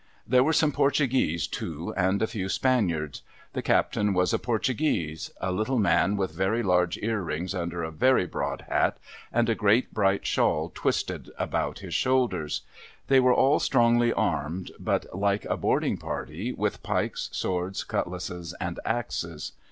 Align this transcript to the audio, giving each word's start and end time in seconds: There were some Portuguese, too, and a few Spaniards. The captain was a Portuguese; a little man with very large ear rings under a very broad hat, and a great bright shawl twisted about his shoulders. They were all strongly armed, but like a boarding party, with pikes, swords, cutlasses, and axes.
There 0.25 0.43
were 0.43 0.51
some 0.51 0.71
Portuguese, 0.71 1.45
too, 1.45 1.93
and 1.95 2.23
a 2.23 2.25
few 2.25 2.49
Spaniards. 2.49 3.21
The 3.53 3.61
captain 3.61 4.15
was 4.15 4.33
a 4.33 4.39
Portuguese; 4.39 5.29
a 5.39 5.51
little 5.51 5.77
man 5.77 6.17
with 6.17 6.31
very 6.31 6.63
large 6.63 6.97
ear 7.03 7.21
rings 7.21 7.53
under 7.53 7.83
a 7.83 7.91
very 7.91 8.25
broad 8.25 8.65
hat, 8.67 8.97
and 9.31 9.47
a 9.47 9.53
great 9.53 9.93
bright 9.93 10.25
shawl 10.25 10.71
twisted 10.73 11.29
about 11.37 11.77
his 11.81 11.93
shoulders. 11.93 12.61
They 13.09 13.19
were 13.19 13.31
all 13.35 13.59
strongly 13.59 14.11
armed, 14.11 14.71
but 14.79 15.05
like 15.15 15.45
a 15.45 15.55
boarding 15.55 15.97
party, 15.97 16.51
with 16.51 16.81
pikes, 16.81 17.29
swords, 17.31 17.83
cutlasses, 17.83 18.55
and 18.59 18.79
axes. 18.83 19.51